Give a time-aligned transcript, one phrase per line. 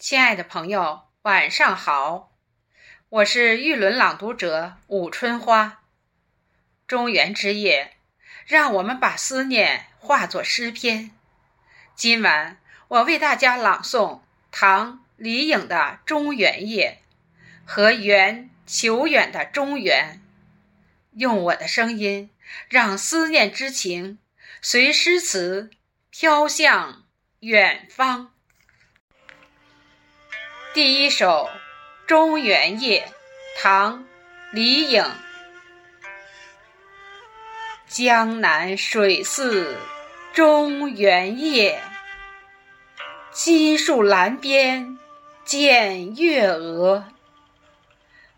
[0.00, 2.32] 亲爱的朋友，晚上好，
[3.10, 5.82] 我是玉轮朗读者武春花。
[6.86, 7.98] 中元之夜，
[8.46, 11.10] 让我们把思念化作诗篇。
[11.94, 12.58] 今晚
[12.88, 15.76] 我为大家朗诵唐李颖的
[16.06, 17.02] 《中元夜》
[17.70, 20.14] 和袁求远的《中原》，
[21.12, 22.30] 用我的声音，
[22.70, 24.18] 让思念之情
[24.62, 25.68] 随诗词
[26.08, 27.04] 飘向
[27.40, 28.32] 远方。
[30.72, 31.50] 第一首
[32.06, 33.04] 《中原夜》，
[33.60, 33.98] 唐·
[34.52, 35.04] 李颖。
[37.88, 39.76] 江南水寺
[40.32, 41.82] 中原夜，
[43.32, 44.96] 金树栏边
[45.44, 47.04] 见月娥。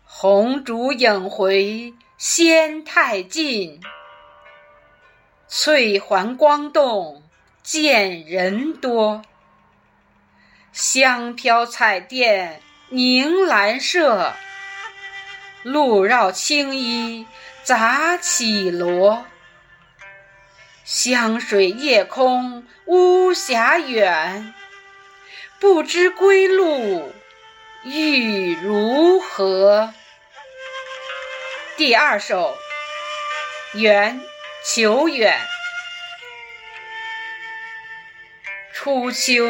[0.03, 3.79] 红烛影回仙太近，
[5.47, 7.21] 翠环光动
[7.61, 9.21] 见人多。
[10.73, 14.33] 香飘彩殿凝兰麝，
[15.61, 17.27] 路绕青衣
[17.61, 19.27] 杂绮罗。
[20.83, 24.55] 湘水夜空巫峡远，
[25.59, 27.13] 不知归路
[27.83, 29.93] 欲如何。
[31.77, 32.57] 第二首，
[33.73, 34.19] 元
[34.65, 35.39] 求远，
[38.73, 39.45] 初秋。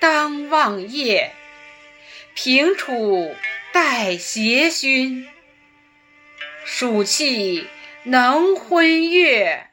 [0.00, 1.32] 当望夜，
[2.34, 3.34] 平楚
[3.72, 5.28] 带斜勋。
[6.64, 7.66] 暑气
[8.04, 9.68] 能昏月，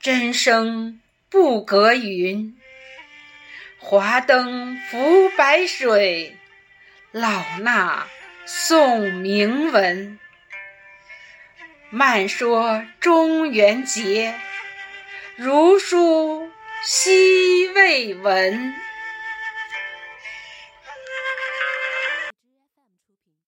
[0.00, 2.56] 真声不隔云。
[3.78, 6.36] 华灯浮白水，
[7.10, 8.02] 老衲
[8.46, 10.18] 诵铭文。
[11.88, 14.34] 漫说中元节，
[15.36, 16.50] 如书
[16.84, 18.74] 昔未闻。